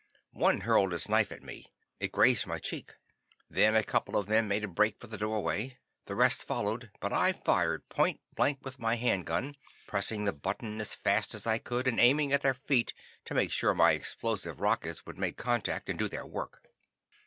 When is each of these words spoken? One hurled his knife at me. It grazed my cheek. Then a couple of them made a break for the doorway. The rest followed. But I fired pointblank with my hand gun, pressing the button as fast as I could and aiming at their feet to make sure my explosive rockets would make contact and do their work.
One 0.33 0.61
hurled 0.61 0.93
his 0.93 1.07
knife 1.07 1.31
at 1.31 1.43
me. 1.43 1.67
It 1.99 2.11
grazed 2.11 2.47
my 2.47 2.57
cheek. 2.57 2.95
Then 3.51 3.75
a 3.75 3.83
couple 3.83 4.17
of 4.17 4.25
them 4.25 4.47
made 4.47 4.63
a 4.63 4.67
break 4.67 4.99
for 4.99 5.05
the 5.05 5.15
doorway. 5.15 5.77
The 6.05 6.15
rest 6.15 6.43
followed. 6.43 6.89
But 6.99 7.13
I 7.13 7.33
fired 7.33 7.87
pointblank 7.87 8.65
with 8.65 8.79
my 8.79 8.95
hand 8.95 9.27
gun, 9.27 9.53
pressing 9.85 10.23
the 10.23 10.33
button 10.33 10.81
as 10.81 10.95
fast 10.95 11.35
as 11.35 11.45
I 11.45 11.59
could 11.59 11.87
and 11.87 11.99
aiming 11.99 12.33
at 12.33 12.41
their 12.41 12.55
feet 12.55 12.95
to 13.25 13.35
make 13.35 13.51
sure 13.51 13.75
my 13.75 13.91
explosive 13.91 14.59
rockets 14.59 15.05
would 15.05 15.19
make 15.19 15.37
contact 15.37 15.87
and 15.87 15.99
do 15.99 16.07
their 16.07 16.25
work. 16.25 16.67